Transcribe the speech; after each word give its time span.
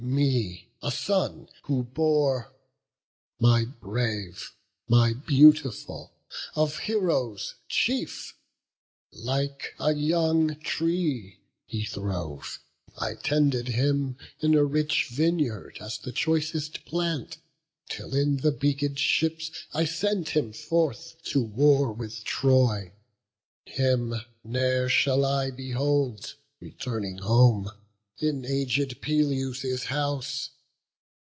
me, 0.03 0.67
a 0.81 0.91
son 0.91 1.47
who 1.65 1.83
bore, 1.83 2.51
My 3.39 3.65
brave, 3.65 4.51
my 4.89 5.13
beautiful, 5.13 6.11
of 6.55 6.79
heroes 6.79 7.53
chief! 7.69 8.35
Like 9.13 9.75
a 9.79 9.93
young 9.93 10.59
tree 10.59 11.39
he 11.67 11.85
throve: 11.85 12.59
I 12.97 13.13
tended 13.13 13.69
him, 13.69 14.17
In 14.41 14.55
a 14.55 14.65
rich 14.65 15.07
vineyard 15.09 15.77
as 15.79 15.99
the 15.99 16.11
choicest 16.11 16.83
plant; 16.83 17.37
Till 17.87 18.15
in 18.15 18.37
the 18.37 18.51
beaked 18.51 18.97
ships 18.97 19.51
I 19.71 19.85
sent 19.85 20.29
him 20.29 20.51
forth 20.51 21.21
To 21.25 21.43
war 21.43 21.93
with 21.93 22.23
Troy; 22.23 22.91
him 23.65 24.15
ne'er 24.43 24.89
shall 24.89 25.23
I 25.23 25.51
behold, 25.51 26.33
Returning 26.59 27.19
home, 27.19 27.69
in 28.23 28.45
aged 28.45 29.01
Peleus' 29.01 29.85
house. 29.85 30.51